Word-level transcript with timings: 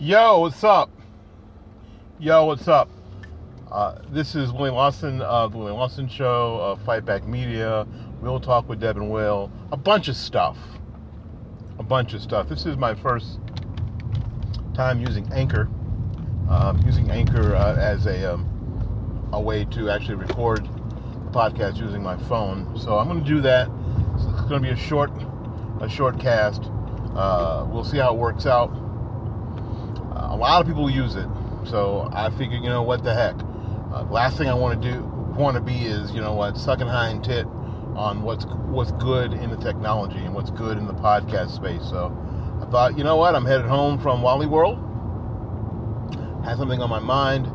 Yo, 0.00 0.38
what's 0.38 0.62
up? 0.62 0.90
Yo, 2.20 2.44
what's 2.44 2.68
up? 2.68 2.88
Uh, 3.68 3.98
this 4.10 4.36
is 4.36 4.52
William 4.52 4.76
Lawson 4.76 5.20
of 5.22 5.50
the 5.50 5.58
William 5.58 5.76
Lawson 5.76 6.08
Show, 6.08 6.60
of 6.60 6.80
Fight 6.82 7.04
Back 7.04 7.26
Media, 7.26 7.84
Real 8.20 8.38
Talk 8.38 8.68
with 8.68 8.78
Deb 8.78 8.96
and 8.96 9.10
Will, 9.10 9.50
a 9.72 9.76
bunch 9.76 10.06
of 10.06 10.14
stuff. 10.14 10.56
A 11.80 11.82
bunch 11.82 12.14
of 12.14 12.22
stuff. 12.22 12.48
This 12.48 12.64
is 12.64 12.76
my 12.76 12.94
first 12.94 13.40
time 14.72 15.00
using 15.00 15.28
Anchor, 15.32 15.68
um, 16.48 16.80
using 16.86 17.10
Anchor 17.10 17.56
uh, 17.56 17.74
as 17.74 18.06
a, 18.06 18.34
um, 18.34 19.28
a 19.32 19.40
way 19.40 19.64
to 19.64 19.90
actually 19.90 20.14
record 20.14 20.64
the 20.64 21.30
podcast 21.32 21.76
using 21.78 22.04
my 22.04 22.16
phone. 22.28 22.78
So 22.78 22.98
I'm 22.98 23.08
going 23.08 23.24
to 23.24 23.28
do 23.28 23.40
that. 23.40 23.68
It's 24.14 24.42
going 24.42 24.62
to 24.62 24.68
be 24.68 24.70
a 24.70 24.76
short, 24.76 25.10
a 25.80 25.88
short 25.88 26.20
cast. 26.20 26.70
Uh, 27.16 27.66
we'll 27.68 27.82
see 27.82 27.98
how 27.98 28.14
it 28.14 28.16
works 28.16 28.46
out. 28.46 28.87
A 30.18 30.36
lot 30.36 30.60
of 30.60 30.66
people 30.66 30.90
use 30.90 31.14
it, 31.14 31.28
so 31.64 32.08
I 32.12 32.30
figured, 32.30 32.62
you 32.62 32.68
know, 32.68 32.82
what 32.82 33.04
the 33.04 33.14
heck. 33.14 33.36
Uh, 33.92 34.02
last 34.10 34.36
thing 34.36 34.48
I 34.48 34.54
want 34.54 34.82
to 34.82 34.92
do, 34.92 35.02
want 35.36 35.54
to 35.56 35.60
be 35.60 35.86
is, 35.86 36.10
you 36.12 36.20
know 36.20 36.34
what, 36.34 36.56
sucking 36.56 36.88
hind 36.88 37.24
tit 37.24 37.46
on 37.94 38.22
what's 38.22 38.44
what's 38.44 38.92
good 38.92 39.32
in 39.32 39.50
the 39.50 39.56
technology 39.56 40.18
and 40.18 40.34
what's 40.34 40.50
good 40.50 40.78
in 40.78 40.86
the 40.86 40.94
podcast 40.94 41.54
space. 41.54 41.82
So 41.88 42.16
I 42.62 42.66
thought, 42.70 42.98
you 42.98 43.04
know 43.04 43.16
what, 43.16 43.34
I'm 43.34 43.44
headed 43.44 43.66
home 43.66 43.98
from 43.98 44.22
Wally 44.22 44.46
World. 44.46 44.78
Had 46.44 46.58
something 46.58 46.80
on 46.80 46.90
my 46.90 47.00
mind, 47.00 47.46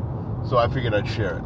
so 0.48 0.58
I 0.58 0.68
figured 0.68 0.94
I'd 0.94 1.08
share 1.08 1.38
it. 1.38 1.44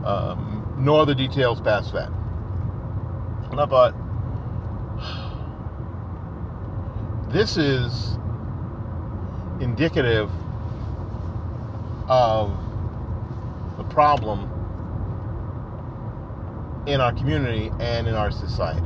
Um, 0.06 0.76
no 0.78 0.96
other 0.98 1.14
details 1.14 1.62
past 1.62 1.94
that. 1.94 2.10
And 3.52 3.60
I 3.60 3.66
thought, 3.66 3.96
this 7.32 7.58
is 7.58 8.18
indicative 9.60 10.30
of 12.08 12.58
the 13.78 13.84
problem 13.86 14.50
in 16.88 17.02
our 17.02 17.14
community 17.14 17.72
and 17.80 18.08
in 18.08 18.16
our 18.16 18.32
society. 18.32 18.86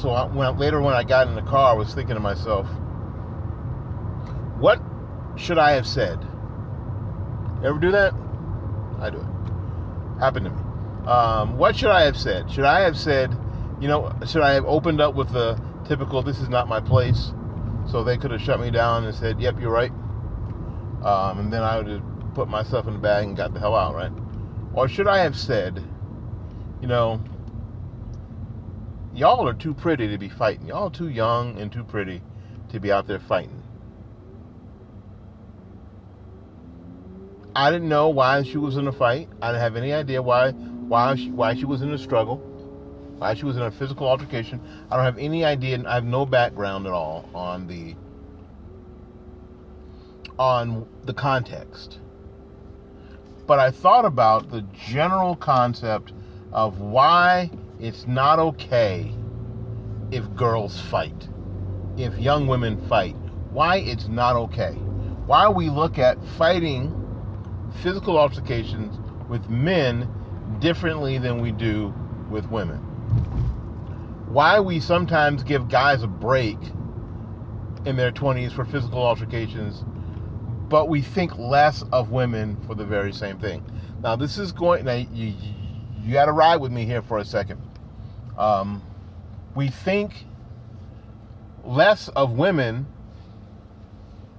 so 0.00 0.10
I, 0.10 0.26
when 0.26 0.56
later 0.58 0.80
when 0.80 0.94
I 0.94 1.04
got 1.04 1.28
in 1.28 1.34
the 1.34 1.42
car, 1.42 1.72
I 1.72 1.74
was 1.74 1.94
thinking 1.94 2.14
to 2.14 2.20
myself, 2.20 2.66
what 4.58 4.80
should 5.36 5.58
I 5.58 5.72
have 5.72 5.86
said? 5.86 6.18
Ever 7.62 7.78
do 7.78 7.90
that? 7.92 8.14
I 9.00 9.10
do 9.10 9.18
it. 9.18 10.20
Happened 10.20 10.46
to 10.46 10.50
me. 10.50 11.06
Um, 11.06 11.56
what 11.56 11.76
should 11.76 11.90
I 11.90 12.02
have 12.02 12.16
said? 12.16 12.50
Should 12.50 12.64
I 12.64 12.80
have 12.80 12.96
said, 12.96 13.36
you 13.80 13.88
know, 13.88 14.14
should 14.26 14.42
I 14.42 14.52
have 14.52 14.64
opened 14.64 15.00
up 15.00 15.14
with 15.14 15.30
the 15.30 15.60
typical 15.86 16.22
"This 16.22 16.40
is 16.40 16.48
not 16.48 16.68
my 16.68 16.80
place," 16.80 17.32
so 17.90 18.04
they 18.04 18.16
could 18.16 18.30
have 18.30 18.40
shut 18.40 18.60
me 18.60 18.70
down 18.70 19.04
and 19.04 19.14
said, 19.14 19.40
"Yep, 19.40 19.60
you're 19.60 19.72
right," 19.72 19.92
um, 21.02 21.38
and 21.38 21.52
then 21.52 21.62
I 21.62 21.78
would 21.78 21.86
have 21.86 22.02
put 22.34 22.48
myself 22.48 22.86
in 22.86 22.94
the 22.94 22.98
bag 22.98 23.26
and 23.26 23.36
got 23.36 23.54
the 23.54 23.60
hell 23.60 23.74
out, 23.74 23.94
right? 23.94 24.12
Or 24.72 24.88
should 24.88 25.08
I 25.08 25.18
have 25.18 25.36
said, 25.36 25.82
you 26.80 26.86
know, 26.86 27.20
y'all 29.14 29.48
are 29.48 29.54
too 29.54 29.74
pretty 29.74 30.08
to 30.08 30.18
be 30.18 30.28
fighting. 30.28 30.68
Y'all 30.68 30.90
too 30.90 31.08
young 31.08 31.58
and 31.58 31.72
too 31.72 31.84
pretty 31.84 32.22
to 32.68 32.78
be 32.78 32.92
out 32.92 33.06
there 33.06 33.18
fighting. 33.18 33.59
I 37.54 37.70
didn't 37.70 37.88
know 37.88 38.08
why 38.08 38.42
she 38.42 38.58
was 38.58 38.76
in 38.76 38.86
a 38.86 38.92
fight. 38.92 39.28
I 39.42 39.48
didn't 39.48 39.62
have 39.62 39.76
any 39.76 39.92
idea 39.92 40.22
why 40.22 40.52
why 40.52 41.14
she, 41.16 41.30
why 41.30 41.54
she 41.54 41.64
was 41.64 41.82
in 41.82 41.92
a 41.92 41.98
struggle, 41.98 42.36
why 43.18 43.34
she 43.34 43.44
was 43.44 43.56
in 43.56 43.62
a 43.62 43.70
physical 43.70 44.08
altercation. 44.08 44.60
I 44.90 44.96
don't 44.96 45.04
have 45.04 45.18
any 45.18 45.44
idea. 45.44 45.82
I 45.86 45.94
have 45.94 46.04
no 46.04 46.26
background 46.26 46.86
at 46.86 46.92
all 46.92 47.28
on 47.34 47.66
the 47.66 47.94
on 50.38 50.88
the 51.04 51.14
context. 51.14 51.98
But 53.46 53.58
I 53.58 53.70
thought 53.70 54.04
about 54.04 54.50
the 54.50 54.62
general 54.88 55.34
concept 55.34 56.12
of 56.52 56.80
why 56.80 57.50
it's 57.80 58.06
not 58.06 58.38
okay 58.38 59.12
if 60.12 60.34
girls 60.34 60.80
fight, 60.80 61.28
if 61.96 62.16
young 62.18 62.46
women 62.46 62.80
fight. 62.88 63.16
Why 63.50 63.78
it's 63.78 64.06
not 64.06 64.36
okay. 64.36 64.72
Why 65.26 65.48
we 65.48 65.68
look 65.68 65.98
at 65.98 66.16
fighting 66.38 66.99
physical 67.82 68.18
altercations 68.18 68.98
with 69.28 69.48
men 69.48 70.08
differently 70.58 71.18
than 71.18 71.40
we 71.40 71.52
do 71.52 71.94
with 72.28 72.50
women. 72.50 72.78
Why 74.28 74.60
we 74.60 74.80
sometimes 74.80 75.42
give 75.42 75.68
guys 75.68 76.02
a 76.02 76.06
break 76.06 76.58
in 77.84 77.96
their 77.96 78.12
20s 78.12 78.52
for 78.52 78.64
physical 78.64 79.02
altercations, 79.02 79.84
but 80.68 80.88
we 80.88 81.00
think 81.02 81.36
less 81.36 81.82
of 81.92 82.10
women 82.10 82.56
for 82.66 82.74
the 82.74 82.84
very 82.84 83.12
same 83.12 83.38
thing. 83.38 83.64
Now, 84.02 84.16
this 84.16 84.38
is 84.38 84.52
going, 84.52 84.84
now 84.84 84.94
you, 84.94 85.34
you 86.02 86.12
got 86.12 86.26
to 86.26 86.32
ride 86.32 86.56
with 86.56 86.72
me 86.72 86.84
here 86.84 87.02
for 87.02 87.18
a 87.18 87.24
second. 87.24 87.60
Um, 88.38 88.82
we 89.54 89.68
think 89.68 90.12
less 91.64 92.08
of 92.10 92.32
women 92.32 92.86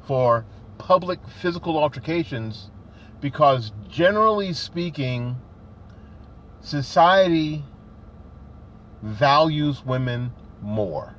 for 0.07 0.45
public 0.77 1.19
physical 1.41 1.77
altercations 1.77 2.71
because, 3.21 3.71
generally 3.87 4.51
speaking, 4.51 5.37
society 6.59 7.63
values 9.01 9.85
women 9.85 10.33
more. 10.61 11.15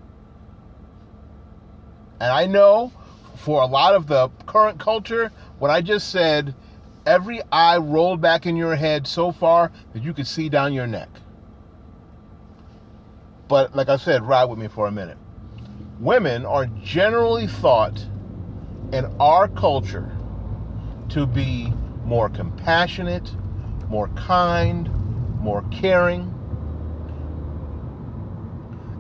And 2.21 2.31
I 2.31 2.47
know 2.47 2.93
for 3.37 3.63
a 3.63 3.67
lot 3.67 3.95
of 3.95 4.07
the 4.07 4.29
current 4.47 4.79
culture, 4.79 5.33
what 5.59 5.71
I 5.71 5.81
just 5.81 6.11
said, 6.11 6.55
every 7.07 7.41
eye 7.51 7.79
rolled 7.79 8.21
back 8.21 8.47
in 8.47 8.57
your 8.57 8.77
head 8.77 9.07
so 9.07 9.33
far 9.33 9.73
that 9.93 10.03
you 10.03 10.13
could 10.13 10.27
see 10.27 10.49
down 10.49 10.73
your 10.73 10.87
neck. 10.87 11.09
But 13.49 13.75
like 13.75 13.89
I 13.89 13.97
said, 13.97 14.23
ride 14.23 14.45
with 14.45 14.59
me 14.59 14.69
for 14.69 14.87
a 14.87 14.93
minute. 14.93 15.19
Women 15.99 16.47
are 16.47 16.67
generally 16.83 17.47
thought 17.47 18.07
in 18.93 19.05
our 19.19 19.49
culture 19.49 20.17
to 21.11 21.27
be 21.27 21.73
more 22.13 22.29
compassionate, 22.29 23.35
more 23.89 24.09
kind, 24.09 24.91
more 25.41 25.65
caring. 25.71 26.29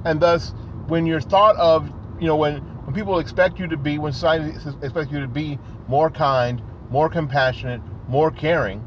And 0.06 0.18
thus, 0.18 0.54
when 0.86 1.04
you're 1.04 1.20
thought 1.20 1.54
of, 1.56 1.92
you 2.18 2.26
know, 2.26 2.36
when, 2.36 2.60
when 2.86 2.94
people 2.94 3.18
expect 3.18 3.58
you 3.58 3.66
to 3.66 3.76
be, 3.76 3.98
when 3.98 4.14
society 4.14 4.56
expects 4.80 5.12
you 5.12 5.20
to 5.20 5.28
be 5.28 5.58
more 5.88 6.08
kind, 6.08 6.62
more 6.88 7.10
compassionate, 7.10 7.82
more 8.08 8.30
caring, 8.30 8.82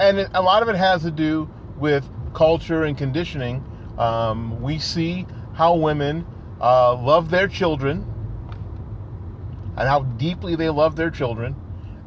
and 0.00 0.30
a 0.32 0.40
lot 0.40 0.62
of 0.62 0.70
it 0.70 0.76
has 0.76 1.02
to 1.02 1.10
do 1.10 1.46
with 1.76 2.08
culture 2.32 2.84
and 2.84 2.96
conditioning. 2.96 3.62
Um, 3.98 4.62
we 4.62 4.78
see 4.78 5.26
how 5.52 5.74
women 5.74 6.26
uh, 6.58 6.96
love 6.96 7.28
their 7.28 7.48
children 7.48 8.06
and 9.76 9.86
how 9.86 10.04
deeply 10.16 10.56
they 10.56 10.70
love 10.70 10.96
their 10.96 11.10
children 11.10 11.54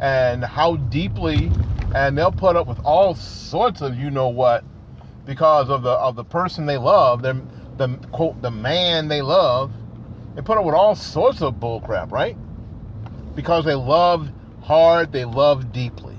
and 0.01 0.43
how 0.43 0.75
deeply 0.75 1.51
and 1.95 2.17
they'll 2.17 2.31
put 2.31 2.55
up 2.55 2.67
with 2.67 2.79
all 2.83 3.15
sorts 3.15 3.81
of 3.81 3.95
you 3.95 4.09
know 4.09 4.27
what 4.27 4.63
because 5.25 5.69
of 5.69 5.83
the 5.83 5.91
of 5.91 6.15
the 6.15 6.23
person 6.23 6.65
they 6.65 6.77
love 6.77 7.21
the 7.21 7.39
the 7.77 7.87
quote 8.11 8.41
the 8.41 8.51
man 8.51 9.07
they 9.07 9.21
love. 9.21 9.71
They 10.35 10.41
put 10.41 10.57
up 10.57 10.65
with 10.65 10.75
all 10.75 10.95
sorts 10.95 11.41
of 11.41 11.55
bullcrap 11.55 12.11
right? 12.11 12.37
Because 13.35 13.65
they 13.65 13.75
love 13.75 14.29
hard 14.61 15.11
they 15.11 15.25
love 15.25 15.71
deeply. 15.71 16.15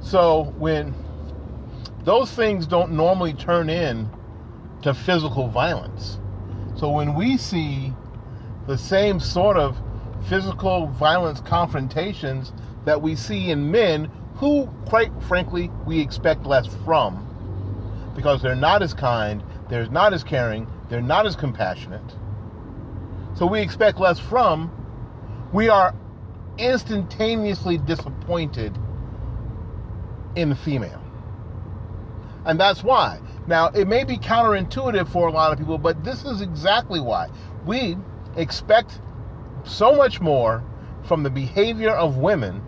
So 0.00 0.54
when 0.58 0.94
those 2.04 2.30
things 2.30 2.66
don't 2.66 2.92
normally 2.92 3.34
turn 3.34 3.68
in 3.68 4.08
to 4.82 4.94
physical 4.94 5.48
violence. 5.48 6.18
So 6.76 6.90
when 6.90 7.14
we 7.14 7.36
see 7.36 7.92
the 8.66 8.78
same 8.78 9.18
sort 9.18 9.56
of 9.56 9.76
physical 10.28 10.86
violence 10.88 11.40
confrontations 11.40 12.52
that 12.84 13.00
we 13.00 13.16
see 13.16 13.50
in 13.50 13.70
men 13.70 14.10
who, 14.36 14.66
quite 14.86 15.10
frankly, 15.28 15.70
we 15.86 16.00
expect 16.00 16.44
less 16.44 16.66
from 16.84 17.22
because 18.14 18.40
they're 18.42 18.54
not 18.54 18.82
as 18.82 18.94
kind, 18.94 19.42
they're 19.68 19.86
not 19.88 20.12
as 20.14 20.24
caring, 20.24 20.66
they're 20.88 21.02
not 21.02 21.26
as 21.26 21.36
compassionate. 21.36 22.16
So 23.34 23.46
we 23.46 23.60
expect 23.60 24.00
less 24.00 24.18
from, 24.18 24.72
we 25.52 25.68
are 25.68 25.94
instantaneously 26.58 27.78
disappointed 27.78 28.76
in 30.34 30.48
the 30.48 30.56
female. 30.56 31.02
And 32.46 32.58
that's 32.58 32.82
why. 32.82 33.20
Now, 33.46 33.68
it 33.68 33.86
may 33.86 34.04
be 34.04 34.16
counterintuitive 34.16 35.08
for 35.08 35.28
a 35.28 35.32
lot 35.32 35.52
of 35.52 35.58
people, 35.58 35.78
but 35.78 36.02
this 36.02 36.24
is 36.24 36.40
exactly 36.40 37.00
why. 37.00 37.28
We 37.66 37.96
expect 38.36 39.00
so 39.66 39.94
much 39.94 40.20
more 40.20 40.64
from 41.04 41.22
the 41.22 41.30
behavior 41.30 41.90
of 41.90 42.16
women 42.16 42.62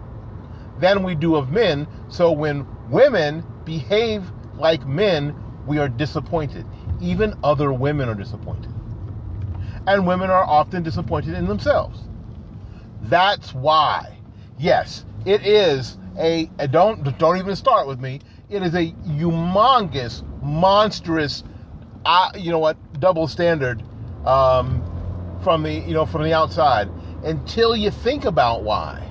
than 0.78 1.02
we 1.02 1.14
do 1.14 1.36
of 1.36 1.50
men. 1.50 1.86
So 2.08 2.32
when 2.32 2.66
women 2.90 3.44
behave 3.64 4.24
like 4.56 4.86
men, 4.86 5.34
we 5.66 5.78
are 5.78 5.88
disappointed. 5.88 6.66
Even 7.00 7.34
other 7.44 7.72
women 7.72 8.08
are 8.08 8.14
disappointed. 8.14 8.72
And 9.86 10.06
women 10.06 10.30
are 10.30 10.44
often 10.44 10.82
disappointed 10.82 11.34
in 11.34 11.46
themselves. 11.46 12.00
That's 13.02 13.54
why, 13.54 14.18
yes, 14.58 15.04
it 15.24 15.46
is 15.46 15.98
a, 16.18 16.50
a 16.58 16.68
don't 16.68 17.16
don't 17.18 17.38
even 17.38 17.56
start 17.56 17.86
with 17.86 18.00
me. 18.00 18.20
It 18.50 18.62
is 18.62 18.74
a 18.74 18.92
humongous, 19.06 20.24
monstrous, 20.42 21.44
uh, 22.04 22.30
you 22.36 22.50
know 22.50 22.58
what, 22.58 22.76
double 23.00 23.28
standard 23.28 23.82
um, 24.26 24.77
from 25.42 25.62
the 25.62 25.72
you 25.72 25.94
know 25.94 26.06
from 26.06 26.22
the 26.22 26.32
outside 26.32 26.88
until 27.24 27.76
you 27.76 27.90
think 27.90 28.24
about 28.24 28.62
why. 28.62 29.04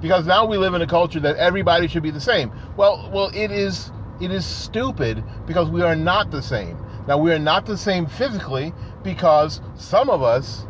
Because 0.00 0.26
now 0.26 0.44
we 0.44 0.58
live 0.58 0.74
in 0.74 0.82
a 0.82 0.86
culture 0.86 1.20
that 1.20 1.36
everybody 1.36 1.88
should 1.88 2.02
be 2.02 2.10
the 2.10 2.20
same. 2.20 2.52
Well, 2.76 3.10
well, 3.12 3.30
it 3.34 3.50
is 3.50 3.90
it 4.20 4.30
is 4.30 4.44
stupid 4.44 5.22
because 5.46 5.70
we 5.70 5.82
are 5.82 5.96
not 5.96 6.30
the 6.30 6.42
same. 6.42 6.78
Now 7.06 7.18
we 7.18 7.32
are 7.32 7.38
not 7.38 7.66
the 7.66 7.76
same 7.76 8.06
physically 8.06 8.72
because 9.02 9.60
some 9.76 10.10
of 10.10 10.22
us 10.22 10.66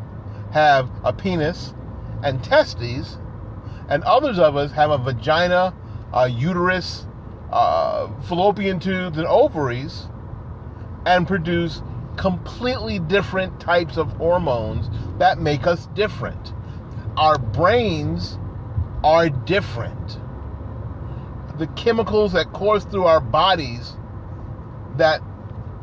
have 0.53 0.89
a 1.05 1.13
penis 1.13 1.75
and 2.23 2.43
testes, 2.43 3.19
and 3.89 4.03
others 4.05 4.39
of 4.39 4.57
us 4.57 4.73
have 4.73 4.91
a 4.91 4.99
vagina, 4.99 5.75
a 6.13 6.29
uterus, 6.29 7.07
uh, 7.53 8.09
fallopian 8.23 8.81
tubes, 8.81 9.19
and 9.19 9.27
ovaries, 9.27 10.09
and 11.05 11.27
produce 11.27 11.83
completely 12.17 12.99
different 12.99 13.61
types 13.61 13.97
of 13.97 14.13
hormones 14.13 14.89
that 15.19 15.39
make 15.39 15.67
us 15.67 15.87
different. 15.95 16.53
Our 17.17 17.39
brains 17.39 18.39
are 19.05 19.29
different. 19.29 20.19
The 21.59 21.67
chemicals 21.69 22.33
that 22.33 22.53
course 22.53 22.85
through 22.85 23.05
our 23.05 23.21
bodies 23.21 23.95
that 24.97 25.21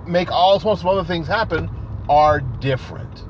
make 0.06 0.32
all 0.32 0.60
sorts 0.60 0.82
of 0.82 0.88
other 0.88 1.04
things 1.04 1.28
happen 1.28 1.70
are 2.10 2.40
different. 2.40 3.24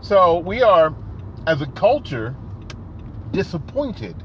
So 0.00 0.38
we 0.38 0.62
are, 0.62 0.94
as 1.46 1.60
a 1.60 1.66
culture, 1.66 2.34
disappointed 3.32 4.16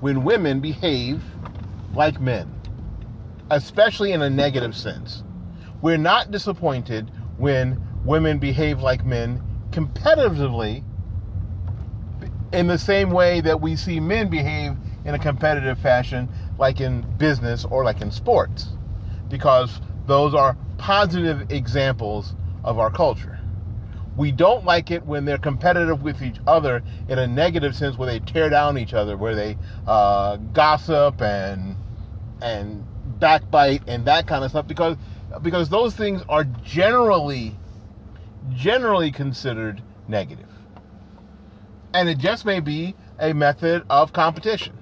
when 0.00 0.24
women 0.24 0.60
behave 0.60 1.22
like 1.94 2.20
men, 2.20 2.60
especially 3.50 4.12
in 4.12 4.22
a 4.22 4.30
negative 4.30 4.76
sense. 4.76 5.24
We're 5.82 5.96
not 5.96 6.30
disappointed 6.30 7.10
when 7.36 7.80
women 8.04 8.38
behave 8.38 8.80
like 8.80 9.04
men 9.04 9.42
competitively 9.70 10.82
in 12.52 12.66
the 12.66 12.78
same 12.78 13.10
way 13.10 13.40
that 13.40 13.60
we 13.60 13.76
see 13.76 14.00
men 14.00 14.28
behave 14.28 14.76
in 15.04 15.14
a 15.14 15.18
competitive 15.18 15.78
fashion, 15.78 16.28
like 16.58 16.80
in 16.80 17.02
business 17.16 17.64
or 17.64 17.84
like 17.84 18.00
in 18.00 18.10
sports, 18.10 18.68
because 19.28 19.80
those 20.06 20.34
are 20.34 20.56
positive 20.76 21.50
examples 21.50 22.34
of 22.64 22.78
our 22.78 22.90
culture. 22.90 23.38
We 24.16 24.32
don't 24.32 24.64
like 24.64 24.90
it 24.90 25.06
when 25.06 25.24
they're 25.24 25.38
competitive 25.38 26.02
with 26.02 26.20
each 26.20 26.38
other 26.46 26.82
in 27.08 27.18
a 27.18 27.26
negative 27.26 27.74
sense, 27.76 27.96
where 27.96 28.06
they 28.06 28.18
tear 28.18 28.50
down 28.50 28.76
each 28.76 28.92
other, 28.92 29.16
where 29.16 29.34
they 29.34 29.56
uh, 29.86 30.36
gossip 30.36 31.22
and 31.22 31.76
and 32.42 32.84
backbite 33.20 33.82
and 33.86 34.04
that 34.06 34.26
kind 34.26 34.44
of 34.44 34.50
stuff, 34.50 34.66
because 34.66 34.96
because 35.42 35.68
those 35.68 35.94
things 35.94 36.22
are 36.28 36.44
generally 36.44 37.56
generally 38.54 39.10
considered 39.10 39.82
negative. 40.08 40.46
And 41.92 42.08
it 42.08 42.18
just 42.18 42.44
may 42.44 42.60
be 42.60 42.94
a 43.18 43.32
method 43.32 43.84
of 43.90 44.12
competition. 44.12 44.78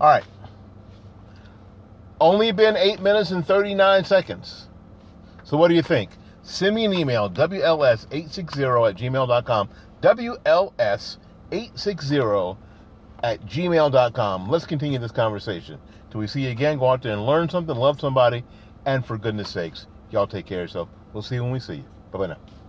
All 0.00 0.08
right. 0.08 0.24
Only 2.20 2.52
been 2.52 2.76
8 2.76 3.00
minutes 3.00 3.30
and 3.30 3.46
39 3.46 4.04
seconds. 4.04 4.68
So 5.44 5.56
what 5.56 5.68
do 5.68 5.74
you 5.74 5.82
think? 5.82 6.10
Send 6.42 6.74
me 6.74 6.84
an 6.84 6.92
email, 6.92 7.30
WLS860 7.30 8.90
at 8.90 8.96
gmail.com. 8.96 9.68
WLS860 10.02 12.56
at 13.22 13.40
gmail.com. 13.42 14.48
Let's 14.48 14.66
continue 14.66 14.98
this 14.98 15.12
conversation. 15.12 15.80
Till 16.10 16.20
we 16.20 16.26
see 16.26 16.42
you 16.42 16.50
again, 16.50 16.78
go 16.78 16.88
out 16.88 17.02
there 17.02 17.12
and 17.12 17.26
learn 17.26 17.48
something, 17.48 17.74
love 17.74 18.00
somebody, 18.00 18.44
and 18.84 19.04
for 19.04 19.18
goodness 19.18 19.50
sakes, 19.50 19.86
y'all 20.10 20.26
take 20.26 20.46
care 20.46 20.60
of 20.60 20.64
yourself. 20.64 20.88
We'll 21.12 21.22
see 21.22 21.36
you 21.36 21.42
when 21.42 21.52
we 21.52 21.60
see 21.60 21.76
you. 21.76 21.84
Bye 22.10 22.18
bye 22.18 22.26
now. 22.28 22.59